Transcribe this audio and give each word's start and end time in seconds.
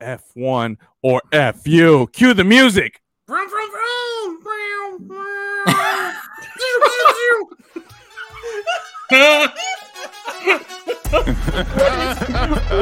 F1 0.00 0.76
or 1.02 1.22
FU. 1.32 2.06
Cue 2.12 2.34
the 2.34 2.44
music. 2.44 3.00
Vroom, 3.26 3.48
vroom, 3.48 3.68
vroom. 3.70 5.08
Vroom, 5.08 5.08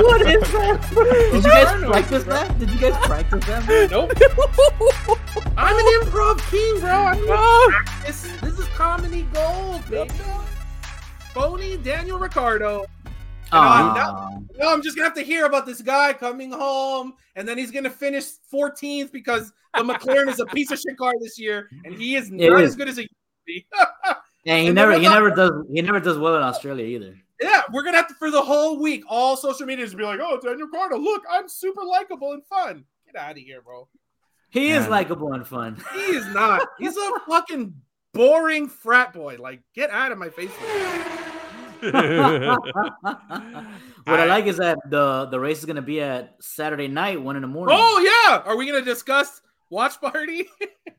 what 0.02 0.22
is 0.22 0.42
that? 0.52 0.80
Did 1.32 1.44
you 1.44 1.50
guys 1.50 1.84
practice 1.84 2.24
that? 2.24 2.58
Did 2.58 2.70
you 2.70 2.80
guys 2.80 3.06
practice 3.06 3.44
that? 3.46 3.90
Nope. 3.90 4.12
I'm 5.56 5.76
an 5.76 5.84
improv 6.00 6.38
king, 6.50 6.80
bro. 6.80 6.90
I 6.90 7.70
practice. 7.70 8.22
This 8.40 8.58
is 8.58 8.66
comedy 8.68 9.26
gold, 9.32 9.88
baby. 9.88 10.12
Phony 11.32 11.76
Daniel 11.76 12.18
Ricciardo. 12.18 12.86
Aw. 13.52 13.94
now, 13.94 14.44
now 14.58 14.72
I'm 14.72 14.82
just 14.82 14.96
gonna 14.96 15.06
have 15.08 15.16
to 15.16 15.22
hear 15.22 15.44
about 15.46 15.66
this 15.66 15.80
guy 15.82 16.12
coming 16.12 16.50
home, 16.50 17.14
and 17.36 17.46
then 17.46 17.56
he's 17.58 17.70
gonna 17.70 17.90
finish 17.90 18.24
14th 18.52 19.12
because 19.12 19.52
the 19.74 19.82
McLaren 19.82 20.28
is 20.28 20.40
a 20.40 20.46
piece 20.46 20.70
of 20.70 20.78
shit 20.78 20.96
car 20.96 21.12
this 21.20 21.38
year, 21.38 21.68
and 21.84 21.94
he 21.94 22.16
is 22.16 22.30
not 22.30 22.60
is. 22.60 22.70
as 22.70 22.76
good 22.76 22.88
as 22.88 22.96
he 22.96 23.02
used 23.02 23.10
to 23.12 23.44
be. 23.46 23.66
Yeah, 24.44 24.58
he 24.58 24.66
And 24.66 24.76
never 24.76 24.96
he 24.96 25.04
I 25.08 25.12
never 25.14 25.30
does 25.32 25.50
he 25.72 25.82
never 25.82 25.98
does 25.98 26.18
well 26.18 26.36
in 26.36 26.42
Australia 26.44 26.84
either. 26.84 27.16
yeah, 27.42 27.62
we're 27.72 27.82
gonna 27.82 27.96
have 27.96 28.06
to 28.08 28.14
for 28.14 28.30
the 28.30 28.40
whole 28.40 28.78
week, 28.80 29.02
all 29.08 29.36
social 29.36 29.66
media 29.66 29.84
is 29.84 29.92
be 29.92 30.04
like, 30.04 30.20
"Oh, 30.22 30.38
Daniel 30.40 30.68
Ricciardo, 30.68 30.98
look, 30.98 31.24
I'm 31.28 31.48
super 31.48 31.82
likable 31.84 32.32
and 32.32 32.44
fun." 32.46 32.84
Get 33.06 33.16
out 33.20 33.32
of 33.32 33.38
here, 33.38 33.60
bro. 33.60 33.88
He 34.50 34.70
is 34.70 34.82
Man. 34.82 34.90
likable 34.90 35.32
and 35.32 35.44
fun. 35.46 35.82
He 35.94 36.00
is 36.00 36.26
not. 36.32 36.62
He's 36.78 36.96
a 36.96 37.10
fucking 37.28 37.74
boring 38.14 38.68
frat 38.68 39.12
boy. 39.12 39.36
Like, 39.40 39.62
get 39.74 39.90
out 39.90 40.12
of 40.12 40.18
my 40.18 40.28
face. 40.28 40.50
what 44.04 44.20
I, 44.20 44.24
like 44.26 44.46
is 44.46 44.56
that 44.58 44.78
the 44.88 45.26
the 45.26 45.38
race 45.40 45.58
is 45.58 45.64
gonna 45.64 45.82
be 45.82 46.00
at 46.00 46.36
Saturday 46.40 46.88
night, 46.88 47.20
one 47.20 47.36
in 47.36 47.42
the 47.42 47.48
morning. 47.48 47.76
Oh 47.78 47.98
yeah, 48.28 48.42
are 48.48 48.56
we 48.56 48.66
gonna 48.66 48.82
discuss 48.84 49.40
watch 49.70 50.00
party? 50.00 50.46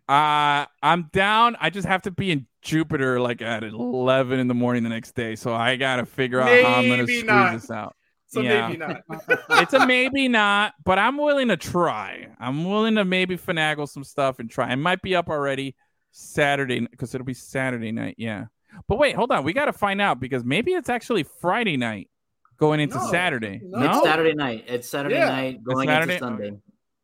Uh, 0.10 0.66
I'm 0.82 1.10
down. 1.12 1.58
I 1.60 1.70
just 1.70 1.86
have 1.86 2.04
to 2.04 2.12
be 2.12 2.32
in 2.32 2.48
Jupiter 2.62 3.20
like 3.20 3.42
at 3.42 3.62
11 3.66 4.40
in 4.40 4.48
the 4.48 4.54
morning 4.54 4.84
the 4.84 4.88
next 4.90 5.16
day. 5.16 5.36
So 5.36 5.54
I 5.54 5.76
got 5.76 5.98
to 5.98 6.06
figure 6.06 6.40
out 6.40 6.48
how 6.48 6.76
I'm 6.76 6.88
going 6.88 7.00
to 7.00 7.04
Maybe 7.06 7.14
squeeze 7.18 7.24
not. 7.26 7.52
this 7.52 7.70
out. 7.70 7.94
so 8.28 8.40
Yeah. 8.40 8.70
maybe 8.70 8.78
not. 8.78 9.02
It's 9.62 9.74
a 9.74 9.86
maybe 9.86 10.30
not, 10.30 10.76
but 10.86 10.98
I'm 10.98 11.18
willing 11.18 11.50
to 11.50 11.58
try. 11.58 12.30
I'm 12.40 12.64
willing 12.64 12.96
to 12.96 13.04
maybe 13.04 13.38
finagle 13.38 13.90
some 13.90 14.06
stuff 14.06 14.40
and 14.40 14.50
try. 14.50 14.72
It 14.72 14.78
might 14.78 15.02
be 15.02 15.14
up 15.14 15.28
already 15.28 15.76
Saturday 16.14 16.80
because 16.80 17.14
it'll 17.14 17.26
be 17.26 17.34
Saturday 17.34 17.92
night. 17.92 18.16
Yeah. 18.18 18.46
But 18.88 18.98
wait, 18.98 19.16
hold 19.16 19.32
on. 19.32 19.44
We 19.44 19.54
got 19.54 19.66
to 19.66 19.74
find 19.74 20.00
out 20.02 20.20
because 20.20 20.44
maybe 20.44 20.74
it's 20.74 20.90
actually 20.90 21.24
Friday 21.24 21.78
night 21.78 22.10
going 22.58 22.80
into 22.80 22.98
No. 22.98 23.08
Saturday. 23.12 23.62
No. 23.64 23.80
No. 23.80 23.90
It's 23.92 24.04
Saturday 24.04 24.34
night. 24.34 24.66
It's 24.68 24.88
Saturday 24.90 25.16
Yeah. 25.16 25.30
night 25.30 25.64
going 25.64 25.88
Saturday? 25.88 26.14
into 26.16 26.26
Sunday. 26.26 26.52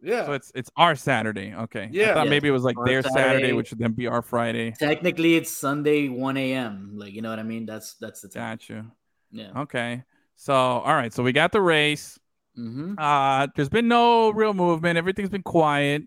Yeah. 0.01 0.25
So 0.25 0.33
it's 0.33 0.51
it's 0.55 0.69
our 0.75 0.95
Saturday. 0.95 1.53
Okay. 1.55 1.89
Yeah. 1.91 2.11
I 2.11 2.13
thought 2.15 2.23
Yeah. 2.25 2.29
maybe 2.29 2.47
it 2.47 2.51
was 2.51 2.63
like 2.63 2.77
Our 2.77 2.85
their 2.85 3.01
Saturday, 3.01 3.21
Saturday. 3.21 3.53
which 3.53 3.69
would 3.71 3.79
then 3.79 3.93
be 3.93 4.07
our 4.07 4.21
Friday. 4.21 4.71
Technically, 4.77 5.35
it's 5.35 5.51
Sunday 5.51 6.09
1 6.09 6.35
a.m. 6.37 6.91
Like 6.95 7.13
you 7.13 7.21
know 7.21 7.29
what 7.29 7.39
I 7.39 7.43
mean? 7.43 7.65
That's 7.65 7.93
that's 7.95 8.21
the 8.21 8.27
time. 8.29 8.51
Gotcha. 8.57 8.85
Yeah. 9.31 9.61
Okay. 9.61 10.03
So 10.35 10.53
all 10.53 10.93
right. 10.93 11.13
So 11.13 11.23
we 11.23 11.31
got 11.31 11.51
the 11.51 11.61
race. 11.61 12.19
Mm-hmm. 12.57 12.95
Uh 12.97 13.47
there's 13.55 13.69
been 13.69 13.87
no 13.87 14.29
real 14.31 14.53
movement. 14.53 14.97
Everything's 14.97 15.29
been 15.29 15.41
quiet. 15.43 16.03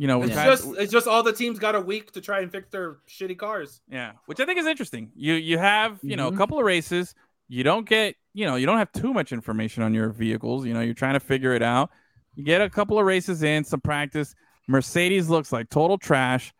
You 0.00 0.06
know, 0.06 0.18
we've 0.18 0.30
It's 0.30 0.38
had, 0.38 0.46
just 0.46 0.66
it's 0.78 0.90
just 0.90 1.06
all 1.06 1.22
the 1.22 1.32
teams 1.34 1.58
got 1.58 1.74
a 1.74 1.80
week 1.80 2.12
to 2.12 2.22
try 2.22 2.40
and 2.40 2.50
fix 2.50 2.70
their 2.70 2.96
shitty 3.06 3.36
cars. 3.36 3.82
yeah, 3.86 4.12
which 4.24 4.40
I 4.40 4.46
think 4.46 4.58
is 4.58 4.64
interesting. 4.64 5.12
You 5.14 5.34
you 5.34 5.58
have, 5.58 5.98
you 6.02 6.16
know, 6.16 6.28
a 6.28 6.32
Mhm. 6.32 6.38
couple 6.38 6.58
of 6.58 6.64
races. 6.64 7.14
You 7.48 7.64
don't 7.64 7.86
get, 7.86 8.16
you 8.32 8.46
know, 8.46 8.56
you 8.56 8.64
don't 8.64 8.78
have 8.78 8.90
too 8.92 9.12
much 9.12 9.30
information 9.30 9.82
on 9.82 9.92
your 9.92 10.08
vehicles. 10.08 10.64
You 10.64 10.72
know, 10.72 10.80
you're 10.80 10.94
trying 10.94 11.12
to 11.14 11.20
figure 11.20 11.52
it 11.52 11.62
out. 11.62 11.90
You 12.34 12.44
get 12.44 12.62
a 12.62 12.70
couple 12.70 12.98
of 12.98 13.04
races 13.04 13.42
in, 13.42 13.62
some 13.64 13.82
practice. 13.82 14.34
Mercedes 14.68 15.28
looks 15.28 15.52
like 15.52 15.68
total 15.68 15.98
trash. 15.98 16.54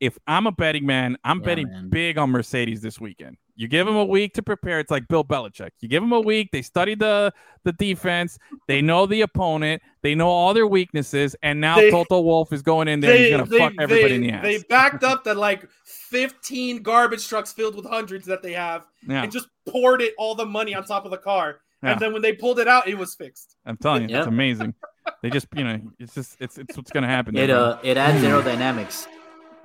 If 0.00 0.16
I'm 0.26 0.46
a 0.46 0.52
betting 0.52 0.86
man, 0.86 1.18
I'm 1.22 1.40
Yeah, 1.40 1.44
betting 1.44 1.68
man. 1.68 1.88
big 1.90 2.16
on 2.16 2.30
Mercedes 2.30 2.80
this 2.80 2.98
weekend. 2.98 3.36
You 3.58 3.68
give 3.68 3.86
them 3.86 3.96
a 3.96 4.04
week 4.04 4.34
to 4.34 4.42
prepare. 4.42 4.80
It's 4.80 4.90
like 4.90 5.08
Bill 5.08 5.24
Belichick. 5.24 5.70
You 5.80 5.88
give 5.88 6.02
them 6.02 6.12
a 6.12 6.20
week. 6.20 6.50
They 6.52 6.60
study 6.62 6.94
the 6.94 7.32
the 7.64 7.72
defense. 7.72 8.38
They 8.68 8.82
know 8.82 9.06
the 9.06 9.22
opponent. 9.22 9.82
They 10.02 10.14
know 10.14 10.28
all 10.28 10.52
their 10.54 10.66
weaknesses. 10.66 11.34
And 11.42 11.60
now 11.60 11.76
They- 11.76 11.90
Toto 11.90 12.20
Wolff 12.20 12.52
is 12.52 12.60
going 12.62 12.86
in 12.86 13.00
there. 13.00 13.12
and 13.12 13.20
he's 13.20 13.30
gonna 13.30 13.46
fuck 13.46 13.72
everybody 13.80 14.14
in 14.16 14.20
the 14.20 14.30
ass. 14.32 14.42
they 14.42 14.58
backed 14.68 15.02
up 15.04 15.24
the 15.24 15.34
like 15.34 15.66
15 15.84 16.82
garbage 16.82 17.26
trucks 17.26 17.52
filled 17.52 17.74
with 17.76 17.86
hundreds 17.86 18.26
that 18.26 18.42
they 18.42 18.52
have 18.52 18.86
yeah, 19.08 19.22
and 19.22 19.32
just 19.32 19.48
poured 19.68 20.02
it 20.02 20.12
all 20.18 20.34
the 20.34 20.46
money 20.46 20.74
on 20.74 20.84
top 20.84 21.04
of 21.04 21.10
the 21.10 21.16
car. 21.18 21.60
Yeah. 21.82 21.92
And 21.92 22.00
then 22.00 22.12
when 22.12 22.22
they 22.22 22.32
pulled 22.34 22.58
it 22.58 22.68
out, 22.68 22.86
it 22.88 22.96
was 22.96 23.14
fixed. 23.14 23.56
I'm 23.66 23.76
telling 23.76 24.02
you, 24.02 24.08
Yep. 24.10 24.18
it's 24.18 24.28
amazing. 24.28 24.74
They 25.22 25.30
just, 25.30 25.46
you 25.54 25.64
know, 25.64 25.80
it's 25.98 26.14
just, 26.14 26.36
it's, 26.40 26.58
it's 26.58 26.76
what's 26.76 26.90
gonna 26.90 27.06
happen. 27.06 27.36
It 27.36 27.46
there, 27.46 27.56
bro. 27.56 27.64
uh 27.64 27.78
it 27.82 27.96
adds 27.96 28.22
aerodynamics. 28.24 29.06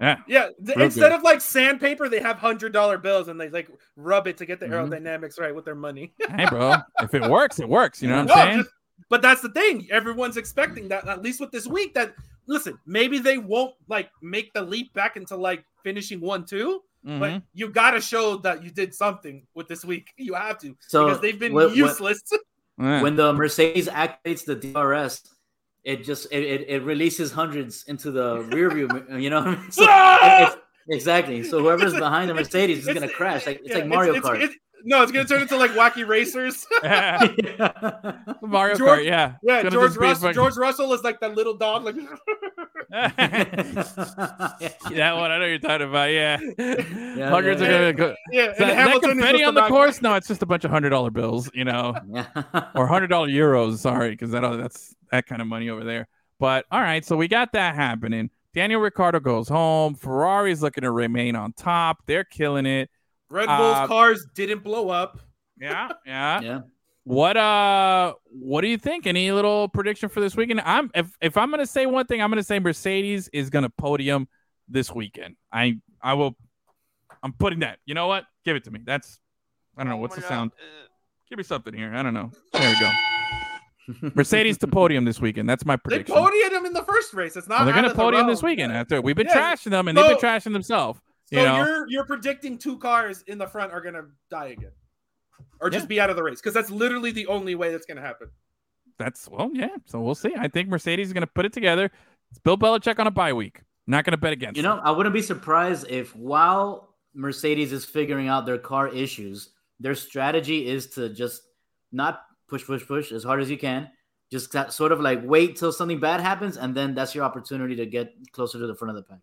Yeah, 0.01 0.17
Yeah, 0.27 0.49
th- 0.65 0.75
Real 0.77 0.85
instead 0.85 1.09
good. 1.09 1.11
of 1.13 1.23
like 1.23 1.39
sandpaper, 1.41 2.09
they 2.09 2.19
have 2.19 2.37
hundred 2.37 2.73
dollar 2.73 2.97
bills 2.97 3.27
and 3.27 3.39
they 3.39 3.49
like 3.49 3.69
rub 3.95 4.27
it 4.27 4.37
to 4.37 4.45
get 4.45 4.59
the 4.59 4.65
Mhm. 4.65 4.89
aerodynamics 4.89 5.39
right 5.39 5.53
with 5.55 5.63
their 5.65 5.75
money. 5.75 6.13
hey, 6.35 6.45
bro, 6.49 6.75
if 7.01 7.13
it 7.13 7.23
works, 7.29 7.59
it 7.59 7.69
works. 7.69 8.01
You 8.01 8.09
know 8.09 8.17
what 8.19 8.27
No, 8.27 8.33
I'm 8.33 8.47
saying? 8.47 8.57
just- 8.63 8.69
but 9.09 9.21
that's 9.21 9.41
the 9.41 9.49
thing. 9.49 9.87
Everyone's 9.91 10.37
expecting 10.37 10.87
that 10.89 11.07
at 11.07 11.21
least 11.21 11.39
with 11.39 11.51
this 11.51 11.67
week. 11.67 11.93
That 11.93 12.13
listen, 12.47 12.77
maybe 12.85 13.19
they 13.19 13.37
won't 13.37 13.75
like 13.87 14.09
make 14.21 14.51
the 14.53 14.61
leap 14.61 14.93
back 14.93 15.15
into 15.17 15.35
like 15.35 15.63
finishing 15.83 16.19
one 16.21 16.45
two, 16.45 16.81
Mhm. 17.05 17.19
but 17.19 17.41
you 17.53 17.69
got 17.69 17.91
to 17.91 18.01
show 18.01 18.37
that 18.37 18.63
you 18.63 18.69
did 18.71 18.93
something 18.93 19.45
with 19.53 19.67
this 19.67 19.83
week. 19.85 20.09
You 20.17 20.33
have 20.35 20.57
to 20.59 20.75
So 20.87 21.05
because 21.05 21.21
they've 21.21 21.39
been 21.39 21.53
what- 21.53 21.67
what- 21.69 21.75
useless. 21.75 22.21
Yeah. 22.79 23.01
when 23.03 23.15
the 23.15 23.31
Mercedes 23.33 23.87
activates 23.87 24.43
the 24.45 24.55
DRS, 24.55 25.21
it 25.83 26.03
just 26.03 26.27
it, 26.31 26.43
it, 26.43 26.69
it 26.69 26.83
releases 26.83 27.31
hundreds 27.31 27.83
into 27.87 28.11
the 28.11 28.41
rear 28.53 28.69
view. 28.69 28.87
You 29.17 29.29
know 29.29 29.41
what 29.41 29.47
I 29.47 29.61
mean? 29.61 29.71
So 29.71 30.59
exactly. 30.89 31.43
So 31.43 31.59
whoever's 31.59 31.93
behind 31.93 32.29
the 32.29 32.33
Mercedes 32.33 32.79
is 32.79 32.85
gonna 32.87 33.01
It's- 33.01 33.15
crash. 33.15 33.45
Like 33.45 33.59
it's 33.61 33.69
yeah, 33.69 33.75
like 33.75 33.87
Mario 33.87 34.15
it's- 34.15 34.29
Kart. 34.29 34.41
it's- 34.43 34.57
no, 34.83 35.03
it's 35.03 35.11
gonna 35.11 35.27
turn 35.27 35.41
into 35.43 35.57
like 35.57 35.71
wacky 35.71 36.07
racers. 36.07 36.65
yeah. 36.83 37.27
Mario 38.41 38.75
George- 38.75 39.01
Kart, 39.01 39.05
yeah. 39.05 39.35
yeah, 39.43 39.69
George 39.69 39.89
just 39.89 39.99
be 39.99 40.05
a 40.05 40.09
Russell. 40.09 40.33
George 40.33 40.57
Russell 40.57 40.93
is 40.93 41.03
like 41.03 41.19
that 41.19 41.35
little 41.35 41.55
dog. 41.55 41.83
Like 41.83 41.95
that 43.91 44.57
one, 45.15 45.31
I 45.31 45.37
know 45.39 45.45
you're 45.45 45.59
talking 45.59 45.87
about. 45.89 46.11
Yeah, 46.11 46.37
hundreds 46.37 47.61
yeah, 47.61 47.67
are 47.67 47.71
yeah. 47.71 47.91
gonna 47.91 47.93
go. 47.93 48.15
yeah, 48.31 48.51
Is 48.51 48.59
and 48.59 48.69
that, 48.69 48.87
is 48.95 49.01
that 49.01 49.01
confetti 49.01 49.43
on 49.43 49.53
the 49.53 49.61
back- 49.61 49.69
course? 49.69 50.01
No, 50.01 50.15
it's 50.15 50.27
just 50.27 50.41
a 50.41 50.45
bunch 50.45 50.65
of 50.65 50.71
hundred 50.71 50.89
dollar 50.89 51.11
bills, 51.11 51.49
you 51.53 51.65
know, 51.65 51.95
or 52.75 52.87
hundred 52.87 53.07
dollar 53.07 53.27
euros. 53.27 53.77
Sorry, 53.77 54.11
because 54.11 54.31
that 54.31 54.41
that's 54.57 54.95
that 55.11 55.25
kind 55.27 55.41
of 55.41 55.47
money 55.47 55.69
over 55.69 55.83
there. 55.83 56.07
But 56.39 56.65
all 56.71 56.81
right, 56.81 57.05
so 57.05 57.15
we 57.15 57.27
got 57.27 57.53
that 57.53 57.75
happening. 57.75 58.29
Daniel 58.53 58.81
Ricciardo 58.81 59.19
goes 59.19 59.47
home. 59.47 59.95
Ferrari's 59.95 60.61
looking 60.61 60.81
to 60.83 60.91
remain 60.91 61.35
on 61.35 61.53
top. 61.53 61.99
They're 62.05 62.25
killing 62.25 62.65
it. 62.65 62.89
Red 63.29 63.47
Bull's 63.47 63.77
Uh, 63.77 63.87
cars 63.87 64.25
didn't 64.35 64.63
blow 64.63 64.89
up. 64.89 65.21
Yeah, 65.57 65.89
yeah. 66.05 66.41
yeah. 66.41 66.59
What 67.03 67.35
uh 67.35 68.13
what 68.29 68.61
do 68.61 68.67
you 68.67 68.77
think? 68.77 69.07
Any 69.07 69.31
little 69.31 69.67
prediction 69.67 70.07
for 70.09 70.19
this 70.21 70.35
weekend? 70.35 70.61
I'm 70.61 70.91
if 70.93 71.11
if 71.21 71.35
I'm 71.37 71.49
gonna 71.49 71.65
say 71.65 71.85
one 71.87 72.05
thing, 72.05 72.21
I'm 72.21 72.29
gonna 72.29 72.43
say 72.43 72.59
Mercedes 72.59 73.27
is 73.33 73.49
gonna 73.49 73.69
podium 73.71 74.27
this 74.69 74.93
weekend. 74.93 75.35
I 75.51 75.77
I 76.01 76.13
will 76.13 76.35
I'm 77.23 77.33
putting 77.33 77.59
that. 77.59 77.79
You 77.85 77.95
know 77.95 78.07
what? 78.07 78.25
Give 78.45 78.55
it 78.55 78.63
to 78.65 78.71
me. 78.71 78.81
That's 78.85 79.19
I 79.77 79.83
don't 79.83 79.89
know, 79.89 79.97
what's 79.97 80.15
the 80.15 80.21
sound? 80.21 80.51
Give 81.29 81.37
me 81.37 81.43
something 81.43 81.73
here. 81.73 81.93
I 81.95 82.03
don't 82.03 82.13
know. 82.13 82.29
There 82.53 82.69
we 82.69 82.79
go. 82.79 84.11
Mercedes 84.15 84.57
to 84.59 84.67
podium 84.67 85.05
this 85.05 85.19
weekend. 85.19 85.49
That's 85.49 85.65
my 85.65 85.77
They 85.77 86.03
prediction. 86.03 86.15
podiumed 86.15 86.51
him 86.51 86.65
in 86.65 86.73
the 86.73 86.83
first 86.83 87.13
race. 87.15 87.35
It's 87.35 87.47
not. 87.47 87.59
Well, 87.59 87.65
they're 87.65 87.73
gonna 87.75 87.87
of 87.87 87.93
the 87.95 88.01
podium 88.01 88.27
this 88.27 88.43
weekend 88.43 88.73
after 88.73 89.01
we've 89.01 89.15
been 89.15 89.27
Yeah, 89.27 89.55
trashing 89.55 89.71
them 89.71 89.87
and 89.87 89.97
they've 89.97 90.07
been 90.07 90.17
trashing 90.17 90.53
themselves. 90.53 90.99
So 91.25 91.39
You 91.39 91.45
know? 91.45 91.55
you're 91.65 91.89
you're 91.89 92.05
predicting 92.05 92.57
two 92.59 92.77
cars 92.77 93.23
in 93.25 93.37
the 93.39 93.47
front 93.47 93.71
are 93.71 93.81
gonna 93.81 94.03
die 94.29 94.47
again, 94.47 94.71
or 95.59 95.69
just 95.69 95.83
Yeah. 95.85 95.87
be 95.87 95.99
out 96.01 96.09
of 96.09 96.15
the 96.15 96.23
race 96.23 96.39
because 96.39 96.53
that's 96.53 96.69
literally 96.71 97.11
the 97.11 97.27
only 97.27 97.55
way 97.55 97.71
that's 97.71 97.85
gonna 97.85 98.01
happen. 98.01 98.29
That's 98.97 99.27
well, 99.29 99.49
yeah. 99.53 99.75
So 99.85 99.99
we'll 100.01 100.15
see. 100.15 100.33
I 100.37 100.47
think 100.47 100.69
Mercedes 100.69 101.07
is 101.07 101.13
gonna 101.13 101.27
put 101.27 101.45
it 101.45 101.53
together. 101.53 101.89
It's 102.29 102.39
Bill 102.39 102.57
Belichick 102.57 102.99
on 102.99 103.07
a 103.07 103.11
bye 103.11 103.33
week. 103.33 103.61
Not 103.87 104.05
gonna 104.05 104.17
bet 104.17 104.33
against 104.33 104.57
You 104.57 104.63
them. 104.63 104.77
know, 104.77 104.83
I 104.83 104.91
wouldn't 104.91 105.13
be 105.13 105.21
surprised 105.21 105.89
if 105.89 106.15
while 106.15 106.95
Mercedes 107.13 107.71
is 107.73 107.83
figuring 107.83 108.27
out 108.27 108.45
their 108.45 108.57
car 108.57 108.87
issues, 108.87 109.49
their 109.79 109.95
strategy 109.95 110.67
is 110.67 110.87
to 110.91 111.09
just 111.09 111.41
not 111.91 112.21
push, 112.47 112.63
push, 112.65 112.85
push 112.85 113.11
as 113.11 113.23
hard 113.23 113.41
as 113.41 113.49
you 113.49 113.57
can. 113.57 113.89
Just 114.29 114.55
sort 114.71 114.91
of 114.93 115.01
like 115.01 115.19
wait 115.23 115.57
till 115.57 115.73
something 115.73 115.99
bad 115.99 116.21
happens, 116.21 116.55
and 116.55 116.73
then 116.73 116.93
that's 116.93 117.13
your 117.13 117.25
opportunity 117.25 117.75
to 117.75 117.85
get 117.85 118.13
closer 118.31 118.59
to 118.59 118.67
the 118.67 118.75
front 118.75 118.91
of 118.91 118.95
the 118.95 119.03
pack. 119.03 119.19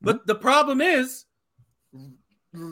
But 0.00 0.26
the 0.26 0.36
problem 0.36 0.80
is, 0.80 1.24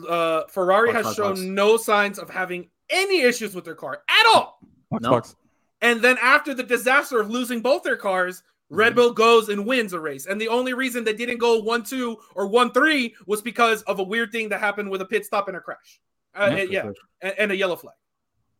uh, 0.07 0.43
Ferrari 0.47 0.93
Fox, 0.93 0.97
has 0.97 1.05
Fox, 1.05 1.17
shown 1.17 1.35
Fox. 1.35 1.41
no 1.41 1.77
signs 1.77 2.19
of 2.19 2.29
having 2.29 2.69
any 2.91 3.21
issues 3.21 3.55
with 3.55 3.65
their 3.65 3.75
car 3.75 4.03
at 4.09 4.25
all. 4.35 4.59
Fox, 4.89 5.03
No. 5.03 5.09
Fox. 5.09 5.35
And 5.81 6.01
then 6.01 6.17
after 6.21 6.53
the 6.53 6.63
disaster 6.63 7.19
of 7.19 7.29
losing 7.29 7.61
both 7.61 7.83
their 7.83 7.97
cars. 7.97 8.43
Red 8.73 8.95
Bull 8.95 9.11
goes 9.11 9.49
and 9.49 9.65
wins 9.65 9.91
a 9.91 9.99
race. 9.99 10.27
And 10.27 10.39
the 10.39 10.47
only 10.47 10.73
reason 10.73 11.03
they 11.03 11.11
didn't 11.11 11.39
go 11.39 11.59
1 11.61 11.83
2 11.83 12.17
or 12.35 12.47
1 12.47 12.71
3 12.71 13.13
was 13.27 13.41
because 13.41 13.81
of 13.81 13.99
a 13.99 14.03
weird 14.03 14.31
thing 14.31 14.47
that 14.47 14.61
happened 14.61 14.89
with 14.89 15.01
a 15.01 15.05
pit 15.05 15.25
stop 15.25 15.49
and 15.49 15.57
a 15.57 15.59
crash. 15.59 15.99
Uh, 16.33 16.51
Yeah, 16.51 16.55
and- 16.61 16.71
yeah, 16.71 16.91
and, 17.21 17.33
and 17.37 17.51
a 17.51 17.55
yellow 17.57 17.75
flag. 17.75 17.95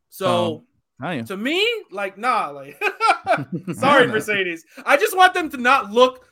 So 0.10 0.66
Tell 1.02 1.16
you. 1.16 1.24
to 1.24 1.38
me, 1.38 1.66
like, 1.92 2.18
nah, 2.18 2.50
like, 2.50 2.78
Sorry, 3.74 4.06
Mercedes. 4.08 4.66
I 4.86 4.98
just 4.98 5.16
want 5.16 5.34
them 5.34 5.50
to 5.52 5.58
not 5.58 5.92
look 5.92 6.28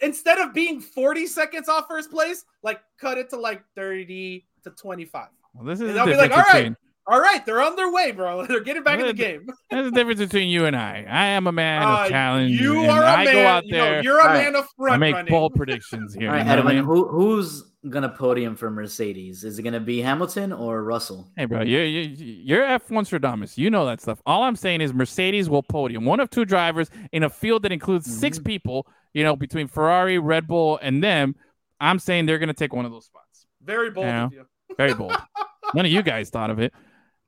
instead 0.00 0.38
of 0.38 0.54
being 0.54 0.80
40 0.80 1.26
seconds 1.26 1.68
off 1.68 1.86
first 1.88 2.12
place, 2.12 2.44
like 2.62 2.80
cut 3.00 3.18
it 3.18 3.28
to 3.30 3.36
like 3.36 3.62
30 3.74 4.46
to 4.62 4.70
25. 4.70 5.26
Well, 5.54 5.64
this 5.64 5.80
is 5.80 5.80
And 5.80 5.90
the 5.90 5.94
they'll 5.94 6.06
be 6.06 6.16
like, 6.16 6.30
all 6.30 6.38
right, 6.38 6.52
between 6.52 6.76
all 7.06 7.20
right, 7.20 7.44
they're 7.46 7.62
on 7.62 7.76
their 7.76 7.90
way, 7.92 8.10
bro. 8.12 8.44
They're 8.46 8.60
getting 8.60 8.82
back 8.82 8.98
in 8.98 9.06
the 9.06 9.12
game. 9.12 9.46
There's 9.70 9.86
a 9.88 9.90
difference 9.90 10.18
between 10.20 10.48
you 10.48 10.64
and 10.66 10.74
I. 10.74 11.06
I 11.08 11.26
am 11.26 11.46
a 11.46 11.52
man 11.52 11.82
Uh, 11.82 12.02
of 12.04 12.08
challenge. 12.08 12.60
You 12.60 12.80
are 12.80 13.02
a 13.02 13.06
I 13.06 13.24
man. 13.24 13.34
go 13.34 13.46
out 13.46 13.64
you 13.66 13.72
know, 13.72 13.78
there. 13.84 14.02
you're 14.02 14.18
a 14.18 14.22
All 14.22 14.26
right. 14.28 14.44
man 14.44 14.56
of 14.56 14.64
I 14.64 14.68
front 14.76 15.00
make 15.00 15.14
running. 15.14 15.30
bold 15.32 15.54
predictions 15.54 16.14
here. 16.14 16.28
All 16.30 16.34
right, 16.34 16.46
you 16.46 16.56
know 16.56 16.62
what 16.62 16.72
I 16.72 16.74
mean? 16.76 16.84
who, 16.84 17.06
who's 17.08 17.62
gonna 17.88 18.08
podium 18.08 18.56
for 18.56 18.68
Mercedes? 18.70 19.44
Is 19.44 19.58
it 19.58 19.62
gonna 19.62 19.78
be 19.78 20.00
Hamilton 20.00 20.52
or 20.52 20.82
Russell? 20.82 21.30
Hey, 21.36 21.44
bro, 21.44 21.62
you're, 21.62 21.84
you're, 21.84 22.02
you're 22.12 22.62
F1 22.64 23.06
Stradamus. 23.08 23.56
You 23.56 23.70
know 23.70 23.86
that 23.86 24.00
stuff. 24.00 24.20
All 24.26 24.42
I'm 24.42 24.56
saying 24.56 24.80
is 24.80 24.92
Mercedes 24.92 25.48
will 25.48 25.62
podium. 25.62 26.04
One 26.04 26.18
of 26.18 26.28
two 26.30 26.44
drivers 26.44 26.90
in 27.12 27.22
a 27.22 27.30
field 27.30 27.62
that 27.62 27.70
includes 27.72 28.06
six 28.12 28.38
Mm-hmm. 28.38 28.44
people, 28.46 28.86
you 29.14 29.22
know, 29.22 29.36
between 29.36 29.68
Ferrari, 29.68 30.18
Red 30.18 30.46
Bull, 30.48 30.78
and 30.82 31.02
them. 31.04 31.36
I'm 31.80 31.98
saying 31.98 32.26
they're 32.26 32.38
going 32.38 32.48
to 32.48 32.54
take 32.54 32.72
one 32.72 32.86
of 32.86 32.90
those 32.90 33.04
spots. 33.04 33.46
Very 33.62 33.90
bold 33.90 34.06
Yeah. 34.06 34.24
of 34.24 34.32
you. 34.32 34.46
Very 34.78 34.94
bold. 34.94 35.14
None 35.74 35.84
of 35.84 35.92
you 35.92 36.02
guys 36.02 36.30
thought 36.30 36.48
of 36.50 36.58
it. 36.58 36.72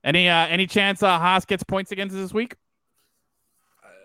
Any 0.05 0.29
uh, 0.29 0.47
any 0.47 0.67
chance 0.67 1.03
uh, 1.03 1.19
Haas 1.19 1.45
gets 1.45 1.63
points 1.63 1.93
against 1.93 2.15
us 2.15 2.23
this 2.23 2.33
week? 2.35 2.55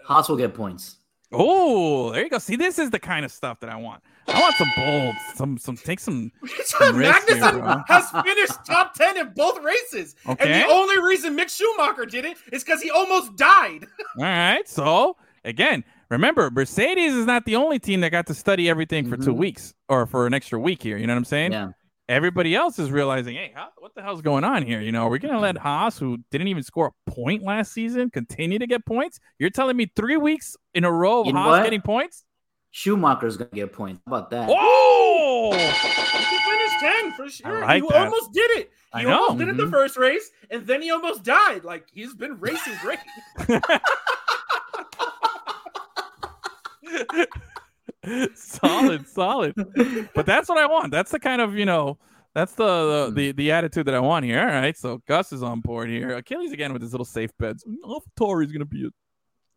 Haas 0.06 0.28
will 0.30 0.38
get 0.38 0.54
points. 0.54 0.98
Oh, 1.32 2.12
there 2.12 2.24
you 2.24 2.30
go. 2.30 2.38
See, 2.38 2.56
this 2.56 2.78
is 2.78 2.92
the 2.92 3.00
kind 3.00 3.26
of 3.26 3.32
stuff 3.32 3.60
that 3.62 3.70
I 3.70 3.76
want. 3.76 4.04
I 4.28 4.40
want 4.40 4.56
some 4.56 4.70
bold, 4.76 5.16
some 5.36 5.58
some 5.58 5.76
take 5.78 6.00
some. 6.00 6.32
risk 6.42 6.78
here, 6.80 6.94
Magnussen 6.94 7.84
has 7.88 8.10
finished 8.24 8.66
top 8.66 8.94
10 8.94 9.18
in 9.18 9.34
both 9.36 9.62
races. 9.64 10.16
And 10.26 10.38
the 10.40 10.66
only 10.68 11.00
reason 11.02 11.36
Mick 11.36 11.50
Schumacher 11.50 12.06
did 12.06 12.26
it 12.26 12.38
is 12.52 12.64
because 12.64 12.82
he 12.82 12.92
almost 12.92 13.36
died. 13.36 13.86
All 14.18 14.24
right. 14.24 14.68
So 14.68 15.18
again, 15.44 15.84
remember, 16.10 16.50
Mercedes 16.52 17.14
is 17.14 17.26
not 17.26 17.46
the 17.46 17.56
only 17.56 17.80
team 17.80 18.02
that 18.02 18.12
got 18.12 18.28
to 18.28 18.34
study 18.34 18.70
everything 18.70 19.10
for 19.10 19.18
two 19.18 19.34
Mhm. 19.34 19.38
weeks 19.38 19.74
or 19.90 20.06
for 20.06 20.28
an 20.28 20.34
extra 20.34 20.60
week 20.60 20.84
here. 20.84 20.98
You 20.98 21.08
know 21.08 21.14
what 21.14 21.18
I'm 21.20 21.26
saying? 21.26 21.52
Yeah. 21.52 21.70
Everybody 22.14 22.54
else 22.56 22.78
is 22.78 22.92
realizing, 22.92 23.36
hey, 23.36 23.52
how, 23.56 23.70
what 23.80 23.96
the 23.96 24.04
hell's 24.04 24.22
going 24.22 24.44
on 24.44 24.62
here? 24.64 24.80
You 24.80 24.92
know, 24.92 25.08
are 25.08 25.10
we 25.10 25.18
going 25.18 25.34
to 25.34 25.40
let 25.40 25.58
Haas, 25.58 25.98
who 25.98 26.20
didn't 26.30 26.48
even 26.48 26.62
score 26.62 26.94
a 27.08 27.12
point 27.12 27.42
last 27.42 27.74
season, 27.74 28.12
continue 28.12 28.60
to 28.60 28.68
get 28.68 28.86
points? 28.86 29.20
You're 29.40 29.50
telling 29.50 29.76
me 29.76 29.92
three 29.96 30.18
weeks 30.18 30.56
in 30.76 30.84
a 30.84 30.92
row 30.92 31.22
of 31.22 31.26
You 31.28 31.34
know 31.34 31.40
Haas 31.40 31.50
what? 31.58 31.64
getting 31.64 31.82
points? 31.82 32.24
Schumacher's 32.70 33.36
gonna 33.38 33.50
get 33.52 33.74
points. 33.74 34.00
How 34.06 34.16
about 34.16 34.30
that? 34.30 34.48
Oh! 34.52 35.52
He 35.54 36.38
finished 36.38 36.80
10 36.80 37.14
for 37.14 37.30
sure. 37.30 37.62
like 37.62 37.82
he 37.84 37.90
that. 37.90 38.06
almost 38.06 38.32
did 38.32 38.52
it. 38.60 38.72
He 38.96 39.00
I 39.00 39.04
know. 39.06 39.14
almost 39.24 39.40
did 39.40 39.48
it 39.50 39.58
the 39.58 39.64
Mhm. 39.64 39.72
first 39.72 39.98
race, 39.98 40.30
and 40.52 40.68
then 40.68 40.82
he 40.84 40.92
almost 40.92 41.24
died. 41.24 41.64
Like 41.64 41.88
he's 41.92 42.14
been 42.14 42.40
racing 42.40 42.76
great. 42.82 43.00
solid, 48.36 49.08
solid. 49.08 49.54
But 50.14 50.26
that's 50.26 50.50
what 50.50 50.58
I 50.58 50.66
want. 50.66 50.92
That's 50.92 51.12
the 51.12 51.20
kind 51.20 51.42
of 51.42 51.56
you 51.58 51.66
know. 51.66 51.98
That's 52.36 52.54
the 52.56 52.66
the, 52.66 53.08
Hmm. 53.10 53.16
the 53.16 53.32
the 53.34 53.52
attitude 53.52 53.86
that 53.86 53.94
I 53.96 54.00
want 54.00 54.26
here. 54.26 54.40
All 54.40 54.46
right, 54.48 54.76
so 54.76 55.02
Gus 55.08 55.32
is 55.32 55.44
on 55.44 55.60
board 55.62 55.90
here. 55.90 56.16
Achilles 56.16 56.52
again 56.52 56.74
with 56.74 56.82
his 56.82 56.92
little 56.92 57.06
safe 57.06 57.30
bets. 57.38 57.64
Tori 58.18 58.46
is 58.46 58.52
gonna 58.52 58.66
be 58.66 58.86
a 58.88 58.90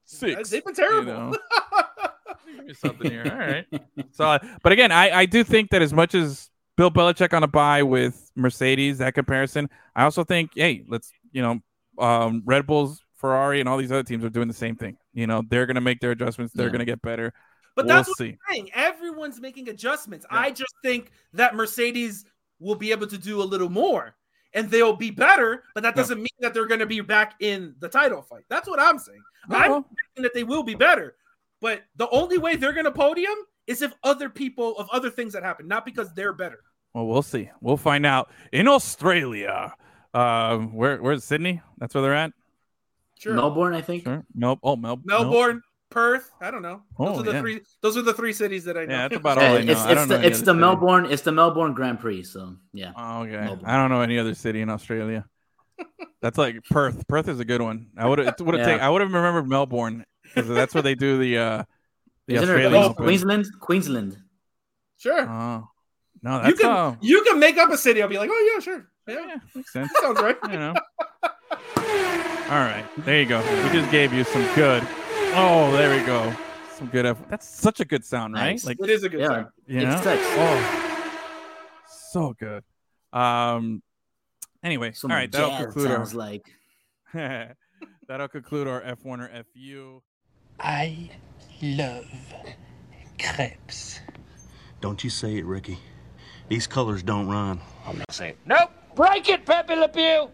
six. 0.04 0.50
They've 0.50 0.64
been 0.64 0.75
terrible. 0.75 1.00
You 1.12 1.19
know? 1.19 1.34
Give 2.56 2.66
me 2.66 2.75
something 2.75 3.10
here. 3.10 3.25
All 3.31 3.38
right. 3.38 3.66
So, 4.12 4.38
but 4.62 4.72
again, 4.72 4.93
I 4.93 5.10
I 5.20 5.26
do 5.26 5.43
think 5.43 5.70
that 5.70 5.81
as 5.82 5.93
much 5.94 6.14
as 6.14 6.50
Bill 6.76 6.90
Belichick 6.90 7.32
on 7.32 7.43
a 7.43 7.46
bye 7.48 7.82
with 7.82 8.31
Mercedes, 8.37 8.98
that 8.98 9.14
comparison, 9.14 9.70
I 9.94 10.04
also 10.04 10.22
think, 10.22 10.50
hey, 10.54 10.84
let's 10.87 11.10
you 11.32 11.40
know, 11.43 11.60
um, 11.98 12.43
Red 12.44 12.66
Bulls, 12.66 13.00
Ferrari, 13.16 13.60
and 13.60 13.69
all 13.70 13.78
these 13.78 13.90
other 13.90 14.02
teams 14.02 14.22
are 14.22 14.28
doing 14.31 14.48
the 14.48 14.54
same 14.54 14.76
thing. 14.76 14.98
You 15.14 15.26
know, 15.26 15.43
they're 15.48 15.64
gonna 15.66 15.81
make 15.81 16.00
their 16.00 16.10
adjustments. 16.10 16.52
They're 16.52 16.66
Yeah. 16.66 16.72
gonna 16.72 16.84
get 16.84 17.00
better. 17.00 17.32
But 17.76 17.87
we'll 17.87 17.94
that's 17.94 18.08
what 18.08 18.19
see. 18.19 18.31
I'm 18.31 18.55
saying. 18.55 18.70
Everyone's 18.75 19.40
making 19.40 19.69
adjustments. 19.69 20.26
Yeah. 20.32 20.40
I 20.40 20.50
just 20.50 20.75
think 20.82 21.12
that 21.34 21.55
Mercedes 21.55 22.25
will 22.58 22.75
be 22.75 22.90
able 22.90 23.06
to 23.06 23.19
do 23.19 23.43
a 23.43 23.44
little 23.44 23.69
more 23.69 24.17
and 24.55 24.70
they'll 24.70 24.96
be 24.96 25.11
better, 25.11 25.64
but 25.75 25.82
that 25.82 25.94
doesn't 25.94 26.19
mean 26.19 26.26
that 26.40 26.55
they're 26.55 26.67
going 26.67 26.81
to 26.81 26.87
be 26.87 27.02
back 27.02 27.34
in 27.40 27.75
the 27.78 27.88
title 27.88 28.23
fight. 28.23 28.44
That's 28.49 28.67
what 28.67 28.81
I'm 28.81 28.99
saying. 28.99 29.20
No, 29.49 29.56
I'm 29.58 29.70
well, 29.70 29.82
thinking 29.82 30.23
that 30.23 30.32
they 30.32 30.44
will 30.44 30.62
be 30.62 30.75
better, 30.75 31.17
but 31.61 31.84
the 31.96 32.08
only 32.08 32.38
way 32.38 32.56
they're 32.56 32.73
going 32.73 32.87
to 32.87 32.90
podium 32.90 33.34
is 33.67 33.82
if 33.82 33.93
other 34.02 34.31
people 34.31 34.76
of 34.79 34.88
other 34.90 35.11
things 35.11 35.34
that 35.34 35.43
happen, 35.43 35.69
not 35.69 35.84
because 35.84 36.12
they're 36.14 36.32
better. 36.32 36.61
Well, 36.94 37.06
we'll 37.06 37.22
see. 37.22 37.50
We'll 37.61 37.76
find 37.76 38.06
out 38.06 38.31
in 38.52 38.67
Australia. 38.67 39.75
Um, 40.14 40.72
where 40.75 41.02
where's 41.02 41.25
Sydney? 41.25 41.61
That's 41.76 41.94
where 41.94 42.00
they're 42.02 42.14
at. 42.14 42.32
Sure. 43.19 43.34
Melbourne, 43.34 43.75
I 43.75 43.82
think. 43.82 44.05
Sure. 44.05 44.25
Nope. 44.34 44.61
Oh, 44.62 44.76
Mel- 44.76 45.02
Melbourne, 45.05 45.62
Perth, 45.91 46.31
I 46.41 46.50
don't 46.50 46.62
know. 46.62 46.83
Those 46.99 47.09
Oh, 47.09 47.21
are 47.21 47.23
the 47.23 47.33
yeah. 47.33 47.41
three 47.41 47.61
those 47.81 47.97
are 47.97 48.03
the 48.03 48.12
three 48.12 48.33
cities 48.33 48.65
that 48.65 48.77
I 48.77 48.85
know. 48.87 48.94
Yeah, 48.94 49.09
that's 49.09 49.17
about 49.21 49.38
all 49.38 49.44
I 49.44 49.62
know. 49.62 49.73
it's 49.73 49.81
I 49.81 49.93
it's 49.93 49.94
don't 50.00 50.09
the 50.09 50.19
any 50.19 50.27
it's 50.27 50.41
the. 50.43 50.55
Melbourne 50.55 51.06
it's 51.06 51.23
the 51.23 51.33
Melbourne 51.33 51.75
Grand 51.75 52.00
Prix. 52.00 52.25
So 52.25 52.56
yeah. 52.73 52.93
Oh, 52.97 53.23
okay. 53.23 53.33
Melbourne. 53.33 53.65
I 53.67 53.77
don't 53.77 53.91
know 53.91 54.00
any 54.00 54.19
other 54.19 54.35
city 54.35 54.61
in 54.61 54.69
Australia. 54.69 55.25
That's 56.23 56.37
like 56.38 56.65
Perth. 56.71 57.06
Perth 57.06 57.29
is 57.29 57.38
a 57.41 57.44
good 57.44 57.62
one. 57.62 57.88
I 57.97 58.06
would 58.09 58.19
have 58.19 58.35
would 58.41 58.55
have 58.56 58.67
Yeah. 58.67 58.73
taken. 58.73 58.81
I 58.85 58.91
would 58.91 59.00
have 59.00 59.12
remembered 59.12 59.49
Melbourne 59.49 60.05
because 60.25 60.49
that's 60.49 60.75
where 60.75 60.83
they 60.83 60.94
do 60.97 61.19
the 61.19 61.38
uh 61.38 61.62
the 62.27 62.35
Isn't 62.35 62.49
Australian 62.49 62.73
Queens- 62.73 62.87
Open. 62.91 63.05
Queensland? 63.05 63.47
Queensland. 63.61 64.17
Sure. 64.99 65.29
Oh, 65.29 65.69
no, 66.23 66.47
you 66.47 66.55
can 66.55 66.71
uh, 66.71 66.97
you 67.00 67.23
can 67.23 67.39
make 67.39 67.59
up 67.59 67.71
a 67.71 67.79
city. 67.79 68.03
I'll 68.03 68.09
be 68.09 68.19
like, 68.19 68.31
oh 68.32 68.53
yeah, 68.55 68.61
sure. 68.61 68.89
Yeah, 69.06 69.25
yeah, 69.27 69.37
makes 69.55 69.73
sense. 69.73 69.91
sounds 70.00 70.21
right. 70.21 70.37
you 70.50 70.59
know. 70.59 70.75
All 72.49 72.62
right, 72.62 72.85
there 72.99 73.21
you 73.21 73.27
go. 73.29 73.39
We 73.65 73.71
just 73.79 73.91
gave 73.93 74.12
you 74.12 74.25
some 74.25 74.43
good. 74.55 74.82
Oh, 75.38 75.71
there 75.73 75.94
we 75.99 76.05
go. 76.06 76.35
Some 76.77 76.88
good. 76.88 77.06
F- 77.06 77.29
That's 77.29 77.47
such 77.49 77.81
a 77.81 77.85
good 77.85 78.05
sound, 78.05 78.35
right? 78.35 78.53
Nice. 78.53 78.65
Like 78.65 78.79
It 78.81 78.91
is 78.91 79.03
a 79.05 79.09
good 79.09 79.21
Yeah. 79.21 79.29
sound. 79.29 79.47
you 79.67 79.81
It's 79.81 79.97
know. 79.97 80.03
sex. 80.03 80.23
Oh, 80.25 81.21
so 81.88 82.35
good. 82.38 82.65
Um. 83.12 83.83
Anyway, 84.62 84.93
Some 84.93 85.11
all 85.11 85.17
right. 85.17 85.31
That'll 85.31 85.50
jazz 85.50 85.65
conclude 85.65 85.91
our. 85.91 85.97
sounds 85.99 86.15
like. 86.15 86.47
that'll 87.15 88.29
conclude 88.29 88.67
our 88.67 88.81
F1 88.83 89.21
or 89.21 89.44
FU. 89.55 90.03
I 90.59 91.11
love 91.62 92.06
crepes. 93.23 94.00
Don't 94.81 95.03
you 95.05 95.11
say 95.11 95.37
it, 95.37 95.44
Ricky. 95.44 95.79
These 96.49 96.67
colors 96.67 97.03
don't 97.03 97.29
run. 97.29 97.61
I'm 97.87 97.99
not 97.99 98.12
saying. 98.12 98.37
Nope. 98.47 98.71
Break 98.94 99.29
it, 99.29 99.44
Pepe 99.44 99.75
Le 99.77 99.89
Pew. 99.89 100.31